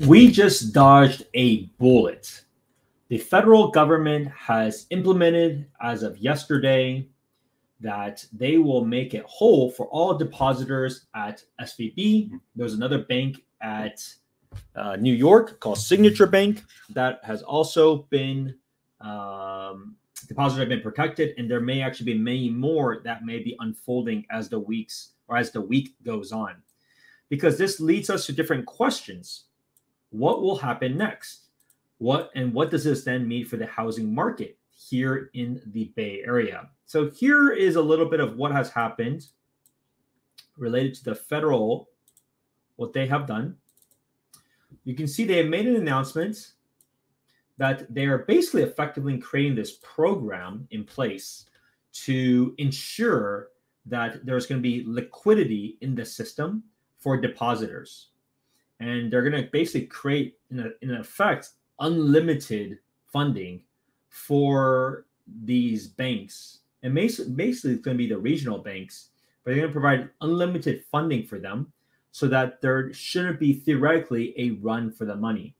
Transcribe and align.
We 0.00 0.30
just 0.30 0.72
dodged 0.72 1.24
a 1.34 1.66
bullet. 1.78 2.44
The 3.08 3.18
federal 3.18 3.70
government 3.70 4.28
has 4.36 4.86
implemented, 4.90 5.66
as 5.80 6.02
of 6.02 6.18
yesterday, 6.18 7.06
that 7.80 8.24
they 8.32 8.58
will 8.58 8.84
make 8.84 9.14
it 9.14 9.24
whole 9.24 9.70
for 9.70 9.86
all 9.86 10.18
depositors 10.18 11.06
at 11.14 11.44
SVB. 11.60 12.30
There's 12.56 12.74
another 12.74 12.98
bank 12.98 13.42
at 13.60 14.02
uh, 14.74 14.96
New 14.96 15.14
York 15.14 15.60
called 15.60 15.78
Signature 15.78 16.26
Bank 16.26 16.64
that 16.90 17.20
has 17.22 17.42
also 17.42 17.98
been 18.10 18.54
um, 19.00 19.94
depositors 20.26 20.60
have 20.60 20.68
been 20.68 20.80
protected, 20.80 21.34
and 21.38 21.48
there 21.48 21.60
may 21.60 21.82
actually 21.82 22.14
be 22.14 22.18
many 22.18 22.50
more 22.50 23.00
that 23.04 23.24
may 23.24 23.38
be 23.38 23.56
unfolding 23.60 24.26
as 24.30 24.48
the 24.48 24.58
weeks 24.58 25.10
or 25.28 25.36
as 25.36 25.52
the 25.52 25.60
week 25.60 25.94
goes 26.04 26.32
on, 26.32 26.56
because 27.28 27.58
this 27.58 27.78
leads 27.78 28.10
us 28.10 28.26
to 28.26 28.32
different 28.32 28.66
questions. 28.66 29.44
What 30.14 30.42
will 30.42 30.54
happen 30.54 30.96
next? 30.96 31.46
What 31.98 32.30
and 32.36 32.54
what 32.54 32.70
does 32.70 32.84
this 32.84 33.02
then 33.02 33.26
mean 33.26 33.44
for 33.46 33.56
the 33.56 33.66
housing 33.66 34.14
market 34.14 34.56
here 34.70 35.28
in 35.34 35.60
the 35.72 35.86
Bay 35.96 36.22
Area? 36.24 36.68
So 36.86 37.10
here 37.10 37.50
is 37.50 37.74
a 37.74 37.82
little 37.82 38.06
bit 38.06 38.20
of 38.20 38.36
what 38.36 38.52
has 38.52 38.70
happened 38.70 39.26
related 40.56 40.94
to 40.94 41.04
the 41.04 41.16
federal, 41.16 41.88
what 42.76 42.92
they 42.92 43.08
have 43.08 43.26
done. 43.26 43.56
You 44.84 44.94
can 44.94 45.08
see 45.08 45.24
they 45.24 45.38
have 45.38 45.48
made 45.48 45.66
an 45.66 45.74
announcement 45.74 46.52
that 47.58 47.92
they 47.92 48.06
are 48.06 48.18
basically 48.18 48.62
effectively 48.62 49.18
creating 49.18 49.56
this 49.56 49.78
program 49.82 50.68
in 50.70 50.84
place 50.84 51.46
to 52.04 52.54
ensure 52.58 53.48
that 53.86 54.24
there's 54.24 54.46
going 54.46 54.62
to 54.62 54.68
be 54.68 54.84
liquidity 54.86 55.76
in 55.80 55.96
the 55.96 56.04
system 56.04 56.62
for 56.98 57.20
depositors. 57.20 58.10
And 58.80 59.12
they're 59.12 59.28
going 59.28 59.42
to 59.42 59.50
basically 59.50 59.86
create, 59.86 60.38
in, 60.50 60.60
a, 60.60 60.70
in 60.82 60.94
effect, 60.94 61.50
unlimited 61.80 62.78
funding 63.12 63.62
for 64.08 65.06
these 65.44 65.88
banks. 65.88 66.60
And 66.82 66.94
basically, 66.94 67.44
it's 67.44 67.82
going 67.82 67.96
to 67.96 68.02
be 68.02 68.08
the 68.08 68.18
regional 68.18 68.58
banks, 68.58 69.10
but 69.42 69.50
they're 69.50 69.60
going 69.60 69.68
to 69.68 69.80
provide 69.80 70.10
unlimited 70.20 70.84
funding 70.90 71.26
for 71.26 71.38
them 71.38 71.72
so 72.10 72.28
that 72.28 72.60
there 72.60 72.92
shouldn't 72.92 73.40
be 73.40 73.54
theoretically 73.54 74.34
a 74.38 74.52
run 74.62 74.90
for 74.90 75.04
the 75.04 75.16
money. 75.16 75.56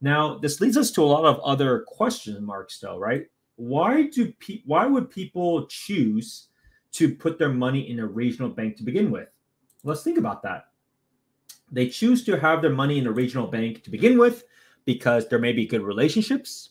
Now, 0.00 0.38
this 0.38 0.60
leads 0.60 0.76
us 0.76 0.90
to 0.92 1.02
a 1.02 1.04
lot 1.04 1.24
of 1.24 1.40
other 1.40 1.84
question 1.86 2.44
marks, 2.44 2.78
though, 2.80 2.98
right? 2.98 3.26
Why 3.56 4.08
do 4.08 4.32
pe- 4.40 4.62
why 4.64 4.86
would 4.86 5.10
people 5.10 5.66
choose 5.66 6.48
to 6.92 7.14
put 7.14 7.38
their 7.38 7.52
money 7.52 7.88
in 7.88 8.00
a 8.00 8.06
regional 8.06 8.50
bank 8.50 8.76
to 8.76 8.82
begin 8.82 9.10
with? 9.10 9.28
Let's 9.84 10.02
think 10.02 10.18
about 10.18 10.42
that. 10.42 10.66
They 11.76 11.90
choose 11.90 12.24
to 12.24 12.40
have 12.40 12.62
their 12.62 12.72
money 12.72 12.96
in 12.96 13.06
a 13.06 13.12
regional 13.12 13.48
bank 13.48 13.82
to 13.82 13.90
begin 13.90 14.16
with 14.16 14.44
because 14.86 15.28
there 15.28 15.38
may 15.38 15.52
be 15.52 15.66
good 15.66 15.82
relationships. 15.82 16.70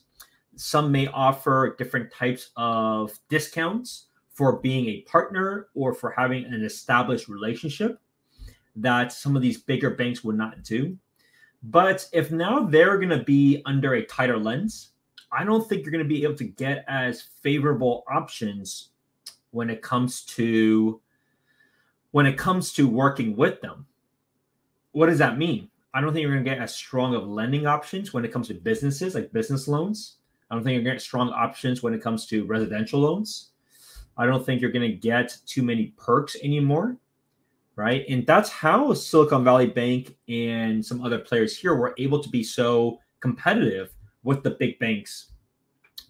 Some 0.56 0.90
may 0.90 1.06
offer 1.06 1.76
different 1.78 2.10
types 2.12 2.50
of 2.56 3.16
discounts 3.28 4.06
for 4.30 4.58
being 4.58 4.88
a 4.88 5.02
partner 5.02 5.68
or 5.74 5.94
for 5.94 6.10
having 6.10 6.44
an 6.46 6.64
established 6.64 7.28
relationship 7.28 8.00
that 8.74 9.12
some 9.12 9.36
of 9.36 9.42
these 9.42 9.58
bigger 9.58 9.90
banks 9.90 10.24
would 10.24 10.36
not 10.36 10.64
do. 10.64 10.98
But 11.62 12.08
if 12.12 12.32
now 12.32 12.64
they're 12.64 12.98
going 12.98 13.16
to 13.16 13.22
be 13.22 13.62
under 13.64 13.94
a 13.94 14.04
tighter 14.04 14.38
lens, 14.38 14.90
I 15.30 15.44
don't 15.44 15.68
think 15.68 15.84
you're 15.84 15.92
going 15.92 16.02
to 16.02 16.08
be 16.08 16.24
able 16.24 16.34
to 16.34 16.44
get 16.44 16.84
as 16.88 17.28
favorable 17.42 18.02
options 18.10 18.88
when 19.52 19.70
it 19.70 19.82
comes 19.82 20.22
to 20.22 21.00
when 22.10 22.26
it 22.26 22.36
comes 22.36 22.72
to 22.72 22.88
working 22.88 23.36
with 23.36 23.60
them. 23.60 23.86
What 24.96 25.10
does 25.10 25.18
that 25.18 25.36
mean? 25.36 25.68
I 25.92 26.00
don't 26.00 26.14
think 26.14 26.22
you're 26.22 26.32
going 26.32 26.42
to 26.42 26.50
get 26.50 26.58
as 26.58 26.74
strong 26.74 27.14
of 27.14 27.28
lending 27.28 27.66
options 27.66 28.14
when 28.14 28.24
it 28.24 28.32
comes 28.32 28.48
to 28.48 28.54
businesses 28.54 29.14
like 29.14 29.30
business 29.30 29.68
loans. 29.68 30.16
I 30.50 30.54
don't 30.54 30.64
think 30.64 30.72
you're 30.72 30.82
going 30.82 30.94
to 30.94 31.00
get 31.00 31.02
strong 31.02 31.28
options 31.30 31.82
when 31.82 31.92
it 31.92 32.02
comes 32.02 32.26
to 32.28 32.46
residential 32.46 33.00
loans. 33.00 33.50
I 34.16 34.24
don't 34.24 34.44
think 34.44 34.62
you're 34.62 34.72
going 34.72 34.90
to 34.90 34.96
get 34.96 35.36
too 35.44 35.62
many 35.62 35.92
perks 35.98 36.36
anymore 36.42 36.96
right? 37.76 38.06
And 38.08 38.26
that's 38.26 38.48
how 38.48 38.92
Silicon 38.94 39.44
Valley 39.44 39.66
Bank 39.66 40.16
and 40.28 40.84
some 40.84 41.04
other 41.04 41.18
players 41.18 41.56
here 41.56 41.74
were 41.76 41.94
able 41.98 42.22
to 42.22 42.28
be 42.30 42.42
so 42.42 42.98
competitive 43.20 43.92
with 44.24 44.42
the 44.42 44.50
big 44.50 44.78
banks 44.78 45.32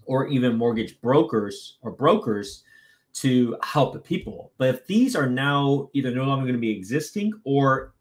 or 0.04 0.28
even 0.28 0.56
mortgage 0.56 1.00
brokers 1.00 1.78
or 1.82 1.90
brokers 1.90 2.62
to 3.14 3.56
help 3.64 4.04
people. 4.04 4.52
But 4.58 4.74
if 4.74 4.86
these 4.86 5.16
are 5.16 5.28
now 5.28 5.90
either 5.92 6.12
no 6.12 6.24
longer 6.24 6.44
going 6.44 6.54
to 6.54 6.60
be 6.60 6.70
existing 6.70 7.32
or 7.44 7.94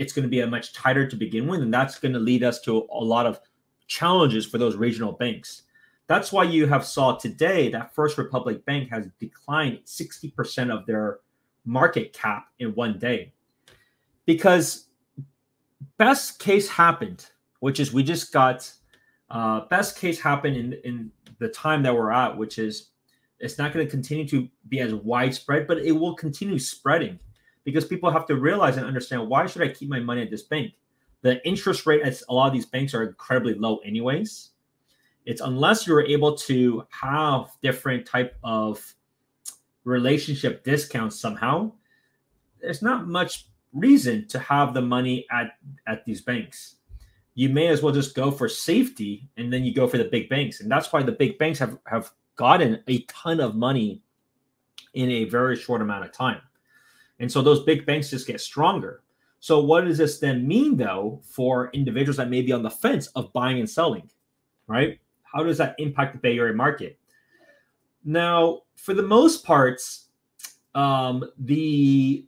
it's 0.00 0.14
going 0.14 0.22
to 0.22 0.28
be 0.28 0.40
a 0.40 0.46
much 0.46 0.72
tighter 0.72 1.06
to 1.06 1.14
begin 1.14 1.46
with, 1.46 1.60
and 1.60 1.72
that's 1.72 1.98
going 1.98 2.14
to 2.14 2.18
lead 2.18 2.42
us 2.42 2.58
to 2.62 2.88
a 2.90 3.04
lot 3.04 3.26
of 3.26 3.38
challenges 3.86 4.46
for 4.46 4.56
those 4.56 4.74
regional 4.74 5.12
banks. 5.12 5.64
That's 6.06 6.32
why 6.32 6.44
you 6.44 6.66
have 6.66 6.86
saw 6.86 7.16
today 7.16 7.68
that 7.70 7.94
First 7.94 8.16
Republic 8.16 8.64
Bank 8.64 8.88
has 8.88 9.08
declined 9.20 9.80
60% 9.84 10.74
of 10.74 10.86
their 10.86 11.20
market 11.66 12.14
cap 12.14 12.48
in 12.60 12.74
one 12.74 12.98
day 12.98 13.32
because 14.24 14.86
best 15.98 16.38
case 16.38 16.68
happened 16.68 17.26
which 17.60 17.78
is 17.78 17.92
we 17.92 18.02
just 18.02 18.32
got 18.32 18.72
uh, 19.28 19.60
best 19.66 19.98
case 19.98 20.18
happened 20.18 20.56
in 20.56 20.72
in 20.84 21.12
the 21.38 21.48
time 21.48 21.82
that 21.82 21.94
we're 21.94 22.10
at 22.10 22.34
which 22.34 22.58
is 22.58 22.88
it's 23.38 23.58
not 23.58 23.74
going 23.74 23.84
to 23.84 23.90
continue 23.90 24.26
to 24.26 24.48
be 24.68 24.80
as 24.80 24.94
widespread 24.94 25.66
but 25.66 25.78
it 25.78 25.92
will 25.92 26.14
continue 26.14 26.58
spreading 26.58 27.18
because 27.64 27.84
people 27.84 28.10
have 28.10 28.26
to 28.26 28.36
realize 28.36 28.76
and 28.76 28.86
understand 28.86 29.28
why 29.28 29.46
should 29.46 29.62
i 29.62 29.68
keep 29.68 29.88
my 29.88 30.00
money 30.00 30.22
at 30.22 30.30
this 30.30 30.42
bank 30.42 30.72
the 31.22 31.46
interest 31.46 31.86
rate 31.86 32.02
at 32.02 32.20
a 32.28 32.34
lot 32.34 32.46
of 32.46 32.52
these 32.52 32.66
banks 32.66 32.94
are 32.94 33.02
incredibly 33.02 33.54
low 33.54 33.78
anyways 33.78 34.50
it's 35.26 35.40
unless 35.40 35.86
you're 35.86 36.04
able 36.04 36.34
to 36.34 36.84
have 36.90 37.50
different 37.62 38.06
type 38.06 38.36
of 38.42 38.94
relationship 39.84 40.64
discounts 40.64 41.18
somehow, 41.18 41.72
there's 42.60 42.82
not 42.82 43.08
much 43.08 43.46
reason 43.72 44.26
to 44.28 44.38
have 44.38 44.74
the 44.74 44.82
money 44.82 45.26
at 45.30 45.52
at 45.86 46.04
these 46.04 46.20
banks. 46.20 46.76
You 47.34 47.48
may 47.48 47.68
as 47.68 47.82
well 47.82 47.94
just 47.94 48.14
go 48.14 48.30
for 48.30 48.48
safety 48.48 49.28
and 49.36 49.52
then 49.52 49.64
you 49.64 49.72
go 49.72 49.86
for 49.86 49.98
the 49.98 50.04
big 50.04 50.28
banks. 50.28 50.60
And 50.60 50.70
that's 50.70 50.92
why 50.92 51.02
the 51.02 51.12
big 51.12 51.38
banks 51.38 51.58
have 51.58 51.78
have 51.86 52.10
gotten 52.36 52.82
a 52.88 53.02
ton 53.02 53.40
of 53.40 53.54
money 53.54 54.02
in 54.94 55.10
a 55.10 55.24
very 55.24 55.56
short 55.56 55.82
amount 55.82 56.04
of 56.04 56.12
time. 56.12 56.40
And 57.20 57.30
so 57.30 57.42
those 57.42 57.62
big 57.62 57.86
banks 57.86 58.10
just 58.10 58.26
get 58.26 58.40
stronger. 58.40 59.02
So 59.38 59.60
what 59.60 59.84
does 59.84 59.98
this 59.98 60.18
then 60.18 60.46
mean 60.46 60.76
though 60.76 61.20
for 61.22 61.70
individuals 61.72 62.16
that 62.16 62.28
may 62.28 62.42
be 62.42 62.52
on 62.52 62.62
the 62.62 62.70
fence 62.70 63.06
of 63.08 63.32
buying 63.32 63.60
and 63.60 63.70
selling, 63.70 64.10
right? 64.66 64.98
How 65.22 65.44
does 65.44 65.58
that 65.58 65.76
impact 65.78 66.14
the 66.14 66.18
Bay 66.18 66.38
Area 66.38 66.54
market? 66.54 66.98
Now, 68.04 68.62
for 68.76 68.94
the 68.94 69.02
most 69.02 69.44
parts, 69.44 70.08
um, 70.74 71.24
the 71.38 72.26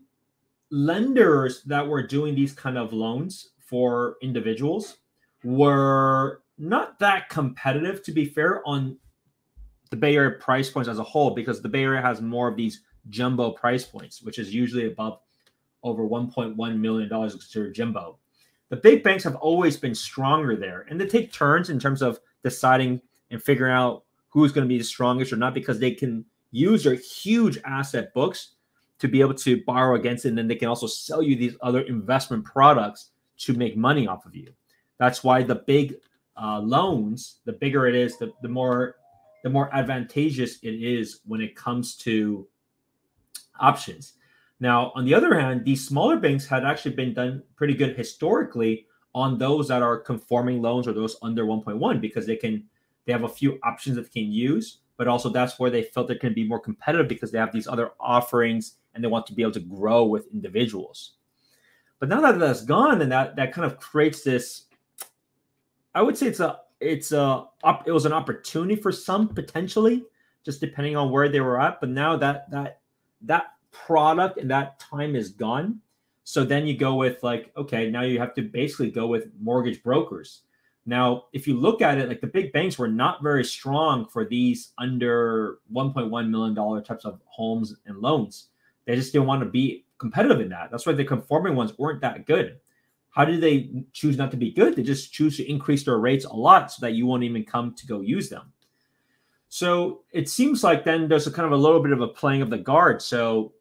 lenders 0.70 1.62
that 1.64 1.86
were 1.86 2.06
doing 2.06 2.34
these 2.34 2.52
kind 2.52 2.78
of 2.78 2.92
loans 2.92 3.50
for 3.58 4.16
individuals 4.22 4.98
were 5.44 6.42
not 6.58 6.98
that 6.98 7.28
competitive, 7.28 8.02
to 8.04 8.12
be 8.12 8.24
fair, 8.24 8.62
on 8.66 8.96
the 9.90 9.96
Bay 9.96 10.16
Area 10.16 10.38
price 10.38 10.70
points 10.70 10.88
as 10.88 10.98
a 10.98 11.02
whole, 11.02 11.30
because 11.30 11.60
the 11.60 11.68
Bay 11.68 11.84
Area 11.84 12.00
has 12.00 12.20
more 12.20 12.48
of 12.48 12.56
these 12.56 12.82
jumbo 13.08 13.50
price 13.50 13.84
points, 13.84 14.22
which 14.22 14.38
is 14.38 14.54
usually 14.54 14.86
above 14.86 15.20
over 15.82 16.04
$1.1 16.04 16.78
million 16.78 17.08
considered 17.08 17.74
jumbo. 17.74 18.18
The 18.68 18.76
big 18.76 19.02
banks 19.02 19.24
have 19.24 19.36
always 19.36 19.76
been 19.76 19.94
stronger 19.94 20.56
there, 20.56 20.86
and 20.88 21.00
they 21.00 21.06
take 21.06 21.32
turns 21.32 21.70
in 21.70 21.78
terms 21.78 22.02
of 22.02 22.20
deciding 22.42 23.00
and 23.30 23.42
figuring 23.42 23.72
out 23.72 24.04
who's 24.28 24.52
going 24.52 24.66
to 24.66 24.68
be 24.68 24.78
the 24.78 24.84
strongest 24.84 25.32
or 25.32 25.36
not 25.36 25.54
because 25.54 25.78
they 25.78 25.90
can 25.90 26.24
use 26.52 26.84
their 26.84 26.94
huge 26.94 27.58
asset 27.64 28.14
books 28.14 28.52
to 28.98 29.08
be 29.08 29.20
able 29.20 29.34
to 29.34 29.62
borrow 29.64 29.96
against 29.96 30.24
it. 30.24 30.28
And 30.28 30.38
then 30.38 30.48
they 30.48 30.54
can 30.54 30.68
also 30.68 30.86
sell 30.86 31.22
you 31.22 31.36
these 31.36 31.56
other 31.60 31.80
investment 31.82 32.44
products 32.44 33.10
to 33.38 33.52
make 33.52 33.76
money 33.76 34.06
off 34.06 34.24
of 34.24 34.34
you. 34.34 34.52
That's 34.98 35.24
why 35.24 35.42
the 35.42 35.56
big 35.56 35.96
uh, 36.40 36.60
loans, 36.60 37.40
the 37.44 37.52
bigger 37.52 37.86
it 37.86 37.94
is, 37.94 38.16
the, 38.16 38.32
the 38.42 38.48
more 38.48 38.96
the 39.42 39.50
more 39.50 39.74
advantageous 39.74 40.58
it 40.62 40.74
is 40.74 41.20
when 41.26 41.40
it 41.40 41.56
comes 41.56 41.96
to 41.96 42.46
options. 43.60 44.14
Now, 44.60 44.92
on 44.94 45.04
the 45.04 45.14
other 45.14 45.38
hand, 45.38 45.64
these 45.64 45.86
smaller 45.86 46.16
banks 46.16 46.46
had 46.46 46.64
actually 46.64 46.94
been 46.94 47.14
done 47.14 47.42
pretty 47.56 47.74
good 47.74 47.96
historically 47.96 48.86
on 49.14 49.36
those 49.38 49.68
that 49.68 49.82
are 49.82 49.98
conforming 49.98 50.62
loans 50.62 50.86
or 50.86 50.92
those 50.92 51.16
under 51.22 51.44
1.1 51.44 52.00
because 52.00 52.26
they 52.26 52.36
can 52.36 52.64
they 53.04 53.12
have 53.12 53.24
a 53.24 53.28
few 53.28 53.58
options 53.64 53.96
that 53.96 54.02
they 54.04 54.20
can 54.20 54.30
use, 54.30 54.78
but 54.96 55.08
also 55.08 55.28
that's 55.28 55.58
where 55.58 55.70
they 55.70 55.82
felt 55.82 56.06
they 56.06 56.14
can 56.14 56.34
be 56.34 56.46
more 56.46 56.60
competitive 56.60 57.08
because 57.08 57.32
they 57.32 57.38
have 57.38 57.52
these 57.52 57.66
other 57.66 57.90
offerings 57.98 58.76
and 58.94 59.02
they 59.02 59.08
want 59.08 59.26
to 59.26 59.34
be 59.34 59.42
able 59.42 59.52
to 59.52 59.60
grow 59.60 60.04
with 60.04 60.32
individuals. 60.32 61.14
But 61.98 62.08
now 62.08 62.20
that 62.20 62.38
that's 62.38 62.64
gone, 62.64 63.00
and 63.00 63.10
that 63.10 63.36
that 63.36 63.52
kind 63.52 63.64
of 63.64 63.78
creates 63.78 64.22
this, 64.22 64.66
I 65.94 66.02
would 66.02 66.16
say 66.16 66.26
it's 66.26 66.40
a 66.40 66.60
it's 66.80 67.12
a 67.12 67.46
it 67.86 67.92
was 67.92 68.06
an 68.06 68.12
opportunity 68.12 68.76
for 68.76 68.92
some 68.92 69.28
potentially, 69.28 70.04
just 70.44 70.60
depending 70.60 70.96
on 70.96 71.10
where 71.10 71.28
they 71.28 71.40
were 71.40 71.60
at. 71.60 71.80
But 71.80 71.90
now 71.90 72.16
that 72.16 72.50
that 72.50 72.81
that 73.24 73.54
product 73.70 74.38
and 74.38 74.50
that 74.50 74.78
time 74.78 75.16
is 75.16 75.30
gone, 75.30 75.80
So 76.24 76.44
then 76.44 76.66
you 76.66 76.76
go 76.76 76.94
with 76.94 77.22
like, 77.22 77.52
okay, 77.56 77.90
now 77.90 78.02
you 78.02 78.18
have 78.18 78.34
to 78.34 78.42
basically 78.42 78.90
go 78.90 79.06
with 79.06 79.28
mortgage 79.40 79.82
brokers. 79.82 80.42
Now, 80.84 81.24
if 81.32 81.46
you 81.46 81.58
look 81.58 81.80
at 81.82 81.98
it, 81.98 82.08
like 82.08 82.20
the 82.20 82.26
big 82.26 82.52
banks 82.52 82.78
were 82.78 82.88
not 82.88 83.22
very 83.22 83.44
strong 83.44 84.06
for 84.08 84.24
these 84.24 84.72
under 84.78 85.58
$1.1 85.72 86.28
million 86.28 86.84
types 86.84 87.04
of 87.04 87.20
homes 87.24 87.76
and 87.86 87.98
loans. 87.98 88.48
They 88.84 88.96
just 88.96 89.12
didn't 89.12 89.28
want 89.28 89.42
to 89.42 89.48
be 89.48 89.84
competitive 89.98 90.40
in 90.40 90.48
that. 90.50 90.70
That's 90.70 90.86
why 90.86 90.92
the 90.92 91.04
conforming 91.04 91.54
ones 91.54 91.78
weren't 91.78 92.00
that 92.00 92.26
good. 92.26 92.58
How 93.10 93.24
did 93.24 93.40
they 93.40 93.84
choose 93.92 94.16
not 94.16 94.30
to 94.32 94.36
be 94.36 94.50
good? 94.50 94.74
They 94.74 94.82
just 94.82 95.12
choose 95.12 95.36
to 95.36 95.48
increase 95.48 95.84
their 95.84 95.98
rates 95.98 96.24
a 96.24 96.32
lot 96.32 96.72
so 96.72 96.78
that 96.80 96.94
you 96.94 97.06
won't 97.06 97.22
even 97.22 97.44
come 97.44 97.74
to 97.74 97.86
go 97.86 98.00
use 98.00 98.28
them. 98.28 98.52
So 99.54 100.00
it 100.12 100.30
seems 100.30 100.64
like 100.64 100.82
then 100.82 101.08
there's 101.08 101.26
a 101.26 101.30
kind 101.30 101.44
of 101.44 101.52
a 101.52 101.62
little 101.62 101.82
bit 101.82 101.92
of 101.92 102.00
a 102.00 102.08
playing 102.08 102.40
of 102.40 102.48
the 102.48 102.56
guard. 102.56 103.02
So 103.02 103.52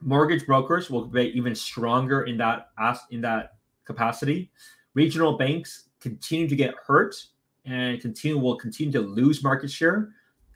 mortgage 0.00 0.46
brokers 0.46 0.88
will 0.88 1.06
be 1.06 1.36
even 1.36 1.56
stronger 1.56 2.22
in 2.22 2.36
that 2.36 2.68
in 3.10 3.20
that 3.22 3.56
capacity. 3.84 4.52
Regional 4.94 5.36
banks 5.36 5.88
continue 5.98 6.46
to 6.46 6.54
get 6.54 6.76
hurt 6.86 7.16
and 7.64 8.00
continue 8.00 8.38
will 8.38 8.54
continue 8.54 8.92
to 8.92 9.00
lose 9.00 9.42
market 9.42 9.72
share 9.72 10.10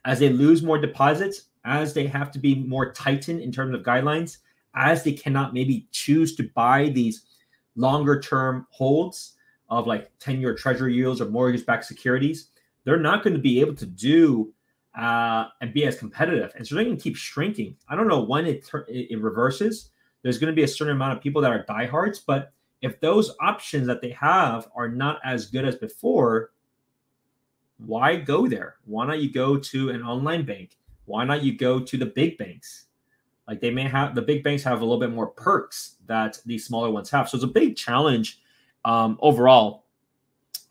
as 0.05 0.21
they 0.21 0.29
lose 0.29 0.63
more 0.63 0.79
deposits, 0.79 1.47
as 1.65 1.93
they 1.93 2.07
have 2.07 2.31
to 2.31 2.39
be 2.39 2.55
more 2.55 2.93
tightened 2.93 3.41
in 3.41 3.51
terms 3.51 3.75
of 3.75 3.83
guidelines, 3.83 4.37
as 4.77 5.03
they 5.03 5.13
cannot 5.13 5.55
maybe 5.55 5.89
choose 5.91 6.37
to 6.37 6.49
buy 6.55 6.89
these 6.91 7.25
longer 7.75 8.21
term 8.21 8.69
holds 8.71 9.33
of 9.71 9.89
like 9.89 10.09
10 10.21 10.41
year 10.41 10.55
treasury 10.55 10.95
yields 10.95 11.21
or 11.21 11.29
mortgage 11.29 11.67
backed 11.67 11.85
securities 11.85 12.51
they're 12.85 12.99
not 12.99 13.23
going 13.23 13.35
to 13.35 13.41
be 13.41 13.61
able 13.61 13.75
to 13.75 13.87
do 13.87 14.53
uh, 14.99 15.47
and 15.61 15.73
be 15.73 15.87
as 15.87 15.97
competitive. 15.97 16.53
And 16.57 16.67
so 16.67 16.75
they're 16.75 16.85
going 16.85 16.97
to 16.97 17.03
keep 17.03 17.17
shrinking. 17.17 17.77
I 17.89 17.97
don't 17.97 18.09
know 18.09 18.23
when 18.23 18.47
it, 18.47 18.69
it 18.89 19.21
reverses. 19.21 19.91
There's 20.23 20.39
going 20.39 20.53
to 20.53 20.57
be 20.57 20.65
a 20.65 20.69
certain 20.69 20.97
amount 20.97 21.17
of 21.17 21.23
people 21.23 21.41
that 21.43 21.51
are 21.51 21.65
diehards, 21.65 22.19
but 22.19 22.53
if 22.83 23.01
those 23.01 23.35
options 23.41 23.87
that 23.87 24.01
they 24.01 24.11
have 24.11 24.69
are 24.75 24.89
not 24.89 25.21
as 25.25 25.47
good 25.47 25.65
as 25.65 25.77
before, 25.77 26.53
why 27.79 28.17
go 28.17 28.47
there? 28.47 28.77
Why 28.85 29.07
not 29.07 29.21
you 29.21 29.33
go 29.33 29.57
to 29.59 29.91
an 29.91 30.03
online 30.03 30.45
bank? 30.45 30.77
Why 31.05 31.25
not 31.25 31.43
you 31.43 31.57
go 31.57 31.81
to 31.81 31.97
the 31.97 32.07
big 32.07 32.39
banks? 32.39 32.87
Like 33.49 33.61
they 33.61 33.71
may 33.71 33.89
have 33.89 34.15
the 34.15 34.23
big 34.23 34.45
banks 34.45 34.63
have 34.63 34.81
a 34.81 34.85
little 34.85 35.01
bit 35.01 35.11
more 35.11 35.29
perks 35.29 35.97
that 36.07 36.39
these 36.47 36.65
smaller 36.65 36.91
ones 36.91 37.11
have. 37.11 37.29
So 37.29 37.37
it's 37.37 37.45
a 37.45 37.49
big 37.49 37.77
challenge 37.77 38.41
um, 38.85 39.19
overall 39.21 39.87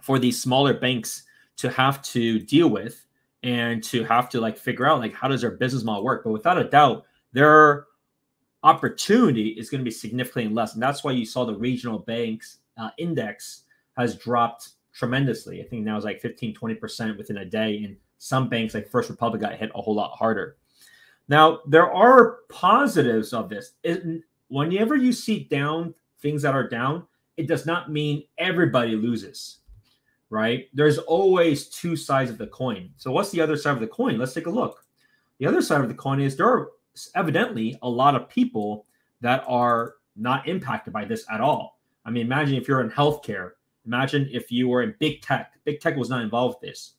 for 0.01 0.17
these 0.17 0.41
smaller 0.41 0.73
banks 0.73 1.23
to 1.59 1.69
have 1.69 2.01
to 2.01 2.39
deal 2.39 2.69
with 2.69 3.05
and 3.43 3.83
to 3.83 4.03
have 4.05 4.29
to 4.29 4.41
like 4.41 4.57
figure 4.57 4.85
out 4.85 4.99
like 4.99 5.13
how 5.13 5.27
does 5.27 5.41
their 5.41 5.51
business 5.51 5.83
model 5.83 6.03
work. 6.03 6.23
But 6.23 6.31
without 6.31 6.57
a 6.57 6.63
doubt, 6.63 7.05
their 7.31 7.85
opportunity 8.63 9.49
is 9.49 9.69
going 9.69 9.79
to 9.79 9.85
be 9.85 9.91
significantly 9.91 10.53
less, 10.53 10.73
and 10.73 10.83
that's 10.83 11.03
why 11.03 11.11
you 11.11 11.25
saw 11.25 11.45
the 11.45 11.55
regional 11.55 11.99
banks 11.99 12.59
uh, 12.77 12.89
index 12.97 13.63
has 13.97 14.15
dropped 14.15 14.69
tremendously. 14.93 15.61
I 15.61 15.65
think 15.65 15.85
now 15.85 15.95
it's 15.95 16.05
like 16.05 16.21
15, 16.21 16.55
20% 16.55 17.17
within 17.17 17.37
a 17.37 17.45
day. 17.45 17.83
And 17.83 17.97
some 18.17 18.49
banks 18.49 18.73
like 18.73 18.89
First 18.89 19.09
Republic 19.09 19.41
got 19.41 19.55
hit 19.55 19.71
a 19.75 19.81
whole 19.81 19.95
lot 19.95 20.17
harder. 20.17 20.57
Now, 21.27 21.59
there 21.67 21.91
are 21.91 22.39
positives 22.49 23.33
of 23.33 23.49
this. 23.49 23.73
It, 23.83 24.23
whenever 24.47 24.95
you 24.95 25.13
see 25.13 25.43
down 25.43 25.93
things 26.21 26.41
that 26.41 26.55
are 26.55 26.67
down, 26.67 27.05
it 27.37 27.47
does 27.47 27.65
not 27.65 27.91
mean 27.91 28.23
everybody 28.37 28.95
loses 28.95 29.59
right? 30.29 30.67
There's 30.73 30.97
always 30.97 31.67
two 31.67 31.95
sides 31.95 32.29
of 32.29 32.37
the 32.37 32.47
coin. 32.47 32.91
So 32.97 33.11
what's 33.11 33.31
the 33.31 33.41
other 33.41 33.57
side 33.57 33.73
of 33.73 33.79
the 33.79 33.87
coin? 33.87 34.17
Let's 34.17 34.33
take 34.33 34.47
a 34.47 34.51
look. 34.51 34.85
The 35.39 35.47
other 35.47 35.61
side 35.61 35.81
of 35.81 35.87
the 35.87 35.95
coin 35.95 36.19
is 36.19 36.35
there 36.35 36.47
are 36.47 36.71
evidently 37.15 37.77
a 37.81 37.89
lot 37.89 38.15
of 38.15 38.29
people 38.29 38.85
that 39.21 39.43
are 39.47 39.95
not 40.15 40.47
impacted 40.47 40.93
by 40.93 41.05
this 41.05 41.25
at 41.31 41.41
all. 41.41 41.79
I 42.05 42.11
mean, 42.11 42.25
imagine 42.25 42.55
if 42.55 42.67
you're 42.67 42.81
in 42.81 42.89
healthcare. 42.89 43.51
Imagine 43.85 44.29
if 44.31 44.51
you 44.51 44.67
were 44.67 44.83
in 44.83 44.95
big 44.99 45.21
tech. 45.21 45.53
Big 45.63 45.79
tech 45.79 45.95
was 45.95 46.09
not 46.09 46.21
involved 46.21 46.57
with 46.59 46.69
this. 46.69 46.93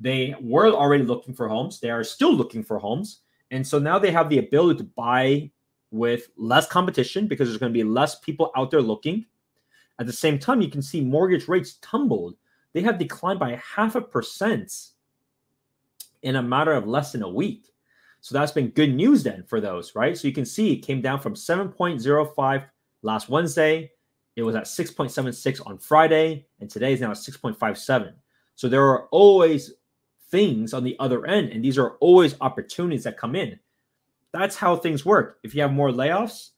They 0.00 0.34
were 0.40 0.68
already 0.68 1.04
looking 1.04 1.34
for 1.34 1.48
homes. 1.48 1.80
They 1.80 1.90
are 1.90 2.04
still 2.04 2.32
looking 2.32 2.64
for 2.64 2.78
homes. 2.78 3.20
And 3.50 3.66
so 3.66 3.78
now 3.78 3.98
they 3.98 4.10
have 4.10 4.28
the 4.28 4.38
ability 4.38 4.78
to 4.78 4.84
buy 4.84 5.50
with 5.90 6.30
less 6.36 6.66
competition 6.66 7.28
because 7.28 7.48
there's 7.48 7.58
going 7.58 7.72
to 7.72 7.78
be 7.78 7.84
less 7.84 8.18
people 8.18 8.50
out 8.56 8.70
there 8.70 8.80
looking. 8.80 9.26
At 9.98 10.06
the 10.06 10.12
same 10.12 10.38
time, 10.38 10.62
you 10.62 10.70
can 10.70 10.82
see 10.82 11.00
mortgage 11.00 11.48
rates 11.48 11.74
tumbled 11.82 12.36
they 12.72 12.82
have 12.82 12.98
declined 12.98 13.38
by 13.38 13.60
half 13.74 13.94
a 13.94 14.00
percent 14.00 14.72
in 16.22 16.36
a 16.36 16.42
matter 16.42 16.72
of 16.72 16.86
less 16.86 17.12
than 17.12 17.22
a 17.22 17.28
week. 17.28 17.72
So 18.20 18.34
that's 18.34 18.52
been 18.52 18.68
good 18.68 18.94
news 18.94 19.22
then 19.24 19.42
for 19.42 19.60
those, 19.60 19.94
right? 19.94 20.16
So 20.16 20.28
you 20.28 20.34
can 20.34 20.44
see 20.44 20.72
it 20.72 20.86
came 20.86 21.00
down 21.00 21.20
from 21.20 21.34
7.05 21.34 22.64
last 23.02 23.28
Wednesday. 23.28 23.90
It 24.36 24.42
was 24.42 24.54
at 24.54 24.64
6.76 24.64 25.66
on 25.66 25.78
Friday, 25.78 26.46
and 26.60 26.70
today 26.70 26.92
is 26.92 27.00
now 27.00 27.10
at 27.10 27.16
6.57. 27.16 28.12
So 28.54 28.68
there 28.68 28.84
are 28.84 29.08
always 29.08 29.74
things 30.30 30.72
on 30.72 30.84
the 30.84 30.96
other 30.98 31.26
end, 31.26 31.50
and 31.50 31.64
these 31.64 31.78
are 31.78 31.96
always 31.96 32.36
opportunities 32.40 33.04
that 33.04 33.18
come 33.18 33.34
in. 33.34 33.58
That's 34.32 34.56
how 34.56 34.76
things 34.76 35.04
work. 35.04 35.38
If 35.42 35.54
you 35.54 35.60
have 35.60 35.72
more 35.72 35.90
layoffs, 35.90 36.50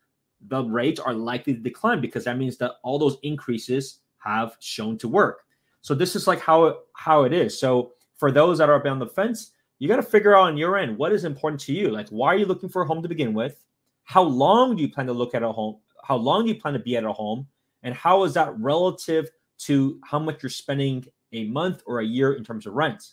the 0.48 0.62
rates 0.62 1.00
are 1.00 1.14
likely 1.14 1.54
to 1.54 1.60
decline 1.60 2.00
because 2.00 2.24
that 2.24 2.38
means 2.38 2.56
that 2.58 2.72
all 2.82 2.98
those 2.98 3.16
increases 3.22 4.00
have 4.18 4.56
shown 4.60 4.98
to 4.98 5.08
work. 5.08 5.44
So 5.84 5.94
this 5.94 6.16
is 6.16 6.26
like 6.26 6.40
how 6.40 6.64
it, 6.64 6.76
how 6.94 7.24
it 7.24 7.34
is. 7.34 7.60
So 7.60 7.92
for 8.16 8.32
those 8.32 8.56
that 8.56 8.70
are 8.70 8.88
on 8.88 8.98
the 8.98 9.06
fence, 9.06 9.52
you 9.78 9.86
got 9.86 9.96
to 9.96 10.02
figure 10.02 10.34
out 10.34 10.44
on 10.44 10.56
your 10.56 10.78
end 10.78 10.96
what 10.96 11.12
is 11.12 11.24
important 11.24 11.60
to 11.62 11.74
you. 11.74 11.90
Like, 11.90 12.08
why 12.08 12.28
are 12.28 12.38
you 12.38 12.46
looking 12.46 12.70
for 12.70 12.80
a 12.80 12.86
home 12.86 13.02
to 13.02 13.08
begin 13.08 13.34
with? 13.34 13.62
How 14.04 14.22
long 14.22 14.76
do 14.76 14.82
you 14.82 14.88
plan 14.88 15.06
to 15.08 15.12
look 15.12 15.34
at 15.34 15.42
a 15.42 15.52
home? 15.52 15.76
How 16.02 16.16
long 16.16 16.44
do 16.44 16.48
you 16.48 16.58
plan 16.58 16.72
to 16.72 16.80
be 16.80 16.96
at 16.96 17.04
a 17.04 17.12
home? 17.12 17.46
And 17.82 17.94
how 17.94 18.24
is 18.24 18.32
that 18.32 18.58
relative 18.58 19.28
to 19.58 20.00
how 20.02 20.18
much 20.18 20.42
you're 20.42 20.48
spending 20.48 21.04
a 21.32 21.44
month 21.48 21.82
or 21.84 22.00
a 22.00 22.06
year 22.06 22.32
in 22.32 22.44
terms 22.44 22.64
of 22.66 22.72
rent? 22.72 23.04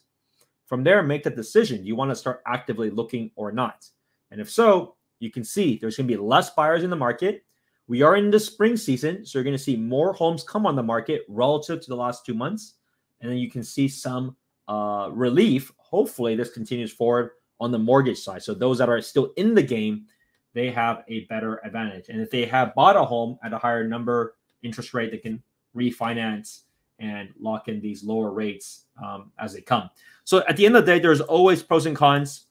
From 0.66 0.82
there, 0.82 1.04
make 1.04 1.24
that 1.24 1.36
decision. 1.36 1.82
Do 1.82 1.88
you 1.90 1.98
want 1.98 2.12
to 2.12 2.16
start 2.16 2.42
actively 2.48 2.90
looking 2.90 3.32
or 3.36 3.52
not? 3.52 3.86
And 4.32 4.40
if 4.40 4.50
so, 4.50 4.96
you 5.20 5.30
can 5.30 5.44
see 5.44 5.78
there's 5.78 5.98
going 5.98 6.08
to 6.08 6.14
be 6.14 6.18
less 6.18 6.52
buyers 6.52 6.86
in 6.86 6.90
the 6.90 6.96
market. 6.96 7.44
We 7.92 8.04
are 8.04 8.16
in 8.16 8.32
the 8.32 8.40
spring 8.40 8.78
season, 8.78 9.26
so 9.26 9.38
you're 9.38 9.44
going 9.44 9.58
to 9.58 9.62
see 9.62 9.76
more 9.76 10.14
homes 10.14 10.46
come 10.46 10.66
on 10.66 10.78
the 10.78 10.82
market 10.82 11.26
relative 11.28 11.82
to 11.82 11.90
the 11.90 11.96
last 11.98 12.26
two 12.26 12.34
months. 12.34 12.76
And 13.20 13.30
then 13.30 13.38
you 13.38 13.52
can 13.52 13.66
see 13.66 13.90
some 13.90 14.38
uh, 14.70 15.10
relief. 15.12 15.74
Hopefully, 15.76 16.38
this 16.38 16.50
continues 16.52 16.94
forward 16.94 17.32
on 17.60 17.70
the 17.70 17.78
mortgage 17.78 18.20
side. 18.20 18.44
So 18.44 18.54
those 18.54 18.78
that 18.78 18.88
are 18.88 19.02
still 19.02 19.34
in 19.36 19.54
the 19.54 19.62
game, 19.62 20.06
they 20.54 20.72
have 20.72 21.04
a 21.10 21.26
better 21.26 21.60
advantage. 21.66 22.08
And 22.08 22.22
if 22.22 22.32
they 22.32 22.46
have 22.46 22.74
bought 22.76 22.96
a 22.96 23.04
home 23.04 23.38
at 23.44 23.52
a 23.52 23.58
higher 23.58 23.86
number 23.86 24.36
interest 24.64 24.94
rate, 24.94 25.12
they 25.12 25.18
can 25.18 25.44
refinance 25.76 26.62
and 27.00 27.28
lock 27.42 27.68
in 27.68 27.82
these 27.82 28.06
lower 28.06 28.32
rates 28.32 28.86
um, 29.04 29.34
as 29.38 29.54
they 29.54 29.60
come. 29.60 29.90
So 30.24 30.46
at 30.48 30.56
the 30.56 30.66
end 30.66 30.78
of 30.78 30.86
the 30.86 30.94
day, 30.94 31.00
there's 31.00 31.20
always 31.20 31.62
pros 31.62 31.86
and 31.86 31.98
cons 31.98 32.46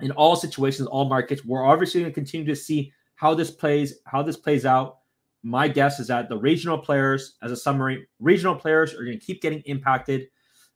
in 0.00 0.10
all 0.12 0.36
situations, 0.36 0.88
all 0.88 1.04
markets. 1.04 1.44
We're 1.44 1.66
obviously 1.66 2.00
going 2.00 2.12
to 2.12 2.14
continue 2.14 2.46
to 2.46 2.56
see 2.56 2.94
how 3.16 3.34
this 3.34 3.50
plays, 3.50 3.98
how 4.06 4.22
this 4.22 4.36
plays 4.36 4.66
out. 4.66 4.98
My 5.42 5.68
guess 5.68 6.00
is 6.00 6.08
that 6.08 6.28
the 6.28 6.38
regional 6.38 6.78
players, 6.78 7.36
as 7.42 7.52
a 7.52 7.56
summary, 7.56 8.06
regional 8.18 8.54
players 8.54 8.94
are 8.94 9.04
going 9.04 9.18
to 9.18 9.24
keep 9.24 9.42
getting 9.42 9.60
impacted. 9.66 10.28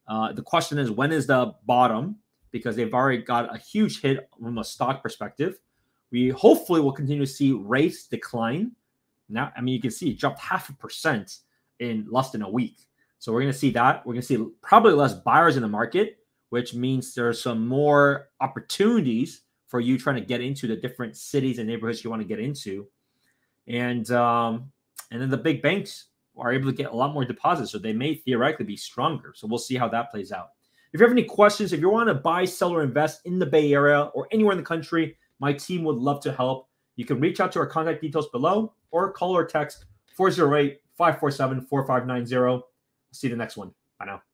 Uh, 0.07 0.33
the 0.33 0.43
question 0.43 0.79
is, 0.79 0.91
when 0.91 1.13
is 1.13 1.27
the 1.27 1.55
bottom? 1.67 2.17
Because 2.51 2.77
they've 2.77 2.93
already 2.93 3.23
got 3.23 3.55
a 3.55 3.59
huge 3.59 4.01
hit 4.01 4.29
from 4.41 4.59
a 4.59 4.65
stock 4.65 5.03
perspective. 5.03 5.59
We 6.11 6.31
hopefully 6.31 6.81
will 6.81 6.93
continue 6.93 7.25
to 7.25 7.31
see 7.31 7.53
rates 7.53 8.07
decline. 8.07 8.73
Now, 9.29 9.53
I 9.57 9.61
mean, 9.61 9.75
you 9.75 9.81
can 9.81 9.91
see 9.91 10.11
it 10.11 10.19
dropped 10.19 10.41
half 10.41 10.71
a 10.71 10.73
percent 10.75 11.39
in 11.81 12.07
less 12.11 12.31
than 12.31 12.43
a 12.43 12.49
week. 12.49 12.79
So 13.19 13.33
we're 13.33 13.41
going 13.41 13.53
to 13.53 13.59
see 13.59 13.71
that. 13.71 14.07
We're 14.07 14.15
going 14.15 14.23
to 14.23 14.27
see 14.27 14.47
probably 14.63 14.93
less 14.93 15.15
buyers 15.15 15.57
in 15.57 15.63
the 15.63 15.69
market, 15.69 16.19
which 16.51 16.73
means 16.73 17.15
there's 17.15 17.43
some 17.43 17.67
more 17.67 18.29
opportunities 18.41 19.43
for 19.69 19.81
you 19.81 19.99
trying 19.99 20.17
to 20.17 20.23
get 20.23 20.41
into 20.41 20.67
the 20.67 20.77
different 20.77 21.17
cities 21.17 21.59
and 21.59 21.69
neighborhoods 21.69 22.03
you 22.03 22.11
want 22.11 22.23
to 22.23 22.29
get 22.29 22.41
into. 22.41 22.89
And 23.67 24.11
um, 24.11 24.73
and 25.11 25.21
then 25.21 25.31
the 25.31 25.37
big 25.37 25.63
banks 25.63 26.07
are 26.37 26.53
able 26.53 26.71
to 26.71 26.77
get 26.77 26.91
a 26.91 26.95
lot 26.95 27.13
more 27.13 27.25
deposits, 27.25 27.73
so 27.73 27.79
they 27.79 27.93
may 27.93 28.15
theoretically 28.15 28.65
be 28.65 28.77
stronger. 28.77 29.33
So 29.35 29.47
we'll 29.47 29.59
see 29.59 29.77
how 29.77 29.89
that 29.89 30.11
plays 30.11 30.33
out. 30.33 30.51
If 30.93 31.01
you 31.01 31.07
have 31.07 31.13
any 31.13 31.25
questions, 31.25 31.73
if 31.73 31.81
you 31.81 31.91
want 31.91 32.09
to 32.09 32.15
buy, 32.15 32.45
sell, 32.45 32.73
or 32.73 32.83
invest 32.83 33.21
in 33.27 33.39
the 33.39 33.47
Bay 33.47 33.73
Area 33.73 34.05
or 34.15 34.27
anywhere 34.33 34.53
in 34.53 34.59
the 34.59 34.65
country, 34.65 35.19
my 35.39 35.53
team 35.53 35.85
would 35.85 35.97
love 35.97 36.21
to 36.23 36.33
help. 36.33 36.69
You 36.97 37.05
can 37.05 37.21
reach 37.21 37.41
out 37.41 37.53
to 37.53 37.61
our 37.61 37.67
contact 37.67 38.01
details 38.01 38.29
below 38.31 38.73
or 38.91 39.13
call 39.13 39.37
or 39.37 39.45
text 39.45 39.85
408 40.17 40.81
547 40.97 41.67
4590. 41.67 42.65
See 43.13 43.27
you 43.27 43.35
the 43.35 43.37
next 43.37 43.57
one. 43.57 43.73
Bye 43.99 44.07
now. 44.07 44.28